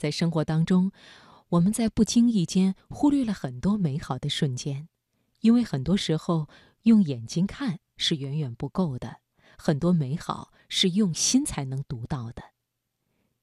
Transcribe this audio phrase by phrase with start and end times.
[0.00, 0.92] 在生活当中，
[1.50, 4.88] 我们在不经意间忽略了很多美好的瞬间，
[5.40, 6.48] 因为很多时候
[6.84, 9.18] 用眼睛看是远远不够的，
[9.58, 12.42] 很多美好是用心才能读到的。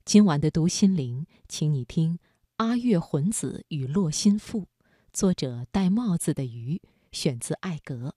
[0.04, 2.17] 今晚的读心灵，请你听
[2.55, 4.66] 阿月魂子与洛心赋，
[5.14, 6.82] 作者戴帽子的鱼，
[7.12, 8.16] 选自艾格。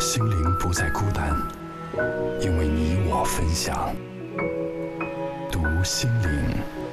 [0.00, 1.38] 心灵不再孤单，
[2.42, 3.94] 因为你我分享。
[5.52, 6.85] 读心灵。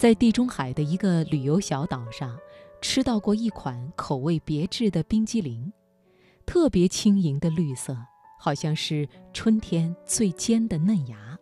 [0.00, 2.34] 在地中海的一个旅游小岛上，
[2.80, 5.70] 吃到过一款口味别致的冰激凌，
[6.46, 7.94] 特别轻盈的绿色，
[8.38, 11.38] 好像是春天最尖的嫩芽。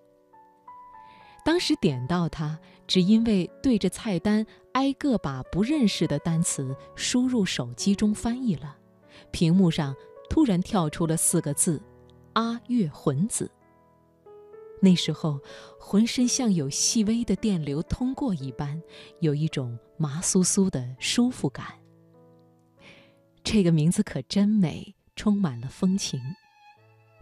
[1.44, 8.76] 当时点到它，只因为对着菜单挨个把不认识的单词输入手机中翻译了，
[9.30, 9.94] 屏幕上
[10.28, 11.80] 突然跳出了四个字
[12.34, 13.48] ：“阿月魂子。”
[14.80, 15.40] 那时候，
[15.78, 18.80] 浑身像有细微的电流通过一般，
[19.20, 21.66] 有一种麻酥酥的舒服感。
[23.42, 26.20] 这个名字可真美，充满了风情。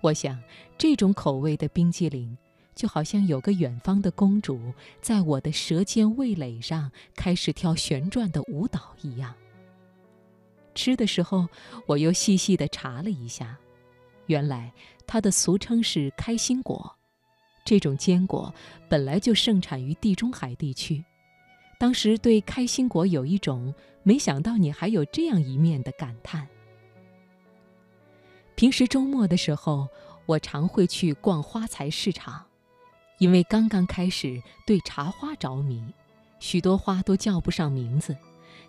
[0.03, 0.39] 我想，
[0.77, 2.37] 这种口味的冰激凌，
[2.75, 4.61] 就好像有个远方的公主
[5.01, 9.34] 在我的舌尖味蕾上开始跳旋转的舞蹈一样。
[10.75, 11.49] 吃的时候，
[11.87, 13.56] 我又细细地查了一下，
[14.27, 14.72] 原来
[15.06, 16.96] 它的俗称是开心果。
[17.66, 18.54] 这种坚果
[18.88, 21.04] 本来就盛产于地中海地区，
[21.78, 26.47] 当时对开心果有一种没想到你还有这样一面的感叹。
[28.54, 29.88] 平时周末的时候，
[30.27, 32.47] 我常会去逛花材市场，
[33.19, 35.83] 因为刚刚开始对茶花着迷，
[36.38, 38.16] 许多花都叫不上名字，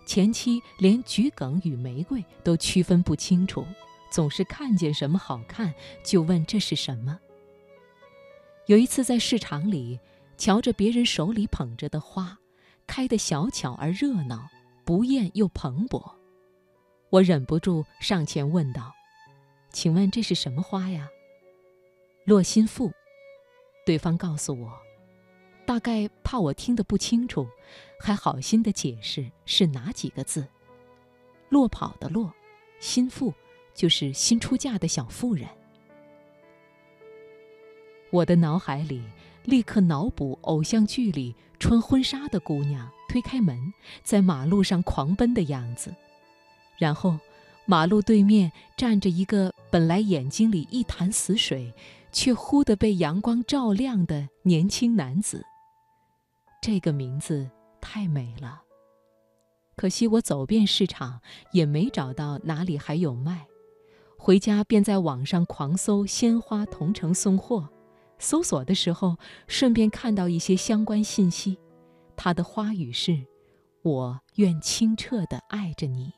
[0.04, 3.64] 前期连桔梗与玫瑰都区分不清楚，
[4.10, 5.72] 总是看见什么好看
[6.04, 7.18] 就问这是什么。
[8.68, 9.98] 有一次在市场里，
[10.36, 12.38] 瞧着别人手里捧着的花，
[12.86, 14.46] 开得小巧而热闹，
[14.84, 16.12] 不艳又蓬勃，
[17.08, 18.92] 我忍不住上前问道
[19.72, 21.08] ：“请问这是什么花呀？”
[22.26, 22.92] 洛心腹，
[23.86, 24.70] 对方告诉我，
[25.64, 27.48] 大概怕我听得不清楚，
[27.98, 30.46] 还好心的解释是哪几个字
[31.48, 32.30] ：“落跑的落，
[32.80, 33.32] 心腹，
[33.72, 35.48] 就是新出嫁的小妇人。”
[38.10, 39.02] 我的脑海里
[39.44, 45.94] 立刻脑补偶像剧里穿婚纱的姑娘推开门，在马路上狂奔的样子，
[46.78, 47.18] 然后
[47.66, 51.72] 马路对面站着一个本来眼睛里一潭死水，
[52.12, 55.44] 却忽地被阳光照亮的年轻男子。
[56.62, 57.48] 这个名字
[57.80, 58.62] 太美了，
[59.76, 61.20] 可惜我走遍市场
[61.52, 63.46] 也没找到哪里还有卖，
[64.16, 67.68] 回家便在网上狂搜鲜花同城送货。
[68.18, 71.58] 搜索的时候，顺便看到一些相关信息。
[72.16, 73.24] 他的花语是
[73.82, 76.12] ：“我愿清澈地爱着你。”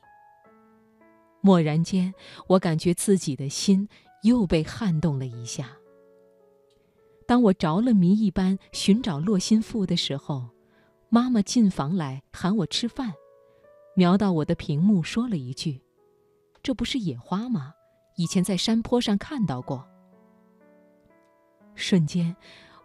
[1.43, 2.13] 蓦然间，
[2.47, 3.87] 我感觉自己的心
[4.23, 5.71] 又被撼动了一下。
[7.27, 10.49] 当我着了迷一般寻找洛心腹的时候，
[11.09, 13.13] 妈妈进房来喊我吃饭，
[13.95, 15.81] 瞄到我的屏幕说了一句
[16.63, 17.73] ：“这不是野花吗？
[18.17, 19.87] 以前在山坡上看到过。”
[21.81, 22.35] 瞬间，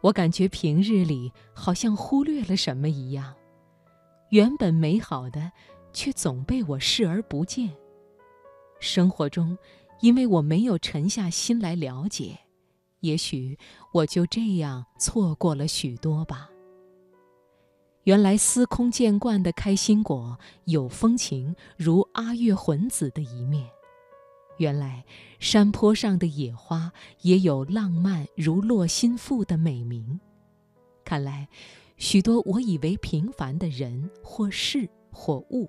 [0.00, 3.34] 我感觉平日里好像忽略了什么一样，
[4.30, 5.52] 原本美好的，
[5.92, 7.70] 却总被我视而不见。
[8.80, 9.56] 生活中，
[10.00, 12.38] 因为我没有沉下心来了解，
[13.00, 13.58] 也许
[13.92, 16.50] 我就这样错过了许多吧。
[18.04, 23.68] 原来司空见惯的开心果，有风情如阿月浑子的一面。
[24.58, 25.04] 原来，
[25.38, 30.18] 山坡上的野花也有浪漫如洛心腹的美名。
[31.04, 31.48] 看来，
[31.96, 35.68] 许多我以为平凡的人或事或物，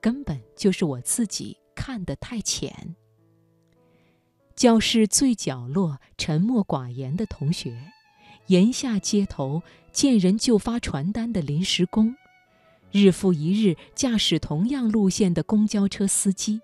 [0.00, 2.96] 根本就是我自己看得太浅。
[4.54, 7.76] 教室最角落沉默寡言的同学，
[8.46, 9.62] 檐下街头
[9.92, 12.16] 见人就发传单的临时工，
[12.90, 16.60] 日复一日驾驶同样路线的公交车司机，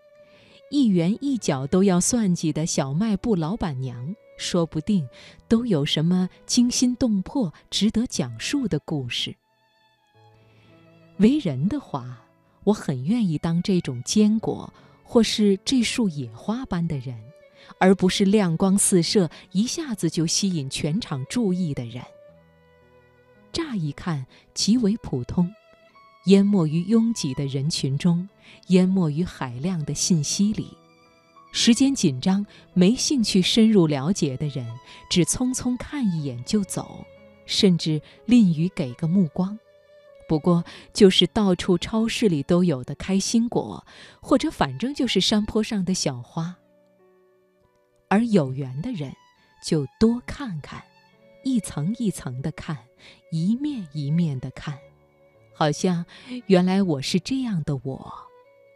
[0.70, 5.08] 一元一角都要算计的小卖部老板娘，说不定
[5.48, 9.34] 都有什么惊心动魄、值得讲述的故事。
[11.18, 12.24] 为人的话，
[12.64, 14.72] 我很愿意当这种坚果，
[15.04, 17.16] 或是这束野花般的人。
[17.78, 22.04] 而不是亮光四射、一下子就吸引全场注意的人。
[23.52, 25.50] 乍一看极为普通，
[26.26, 28.28] 淹没于拥挤的人群中，
[28.68, 30.76] 淹没于海量的信息里。
[31.52, 34.66] 时间紧张、没兴趣深入了解的人，
[35.08, 37.04] 只匆匆看一眼就走，
[37.46, 39.58] 甚至吝于给个目光。
[40.26, 43.86] 不过就是到处超市里都有的开心果，
[44.20, 46.56] 或者反正就是山坡上的小花。
[48.08, 49.12] 而有缘的人，
[49.64, 50.82] 就多看看，
[51.44, 52.78] 一层一层的看，
[53.30, 54.78] 一面一面的看，
[55.54, 56.04] 好像
[56.46, 58.12] 原来我是这样的我，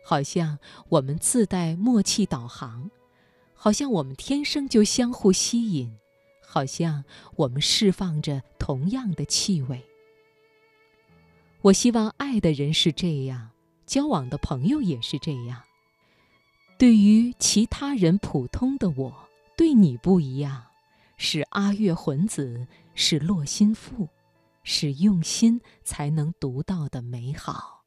[0.05, 0.59] 好像
[0.89, 2.91] 我们自带默契导航，
[3.55, 5.99] 好像我们天生就相互吸引，
[6.41, 7.05] 好像
[7.37, 9.83] 我们释放着同样的气味。
[11.63, 13.51] 我希望爱的人是这样，
[13.85, 15.63] 交往的朋友也是这样。
[16.79, 19.29] 对于其他人普通的我。
[19.57, 20.67] 对你不一样，
[21.17, 24.09] 是阿月魂子，是洛心腹，
[24.71, 27.78] 是用心才能读到的美好。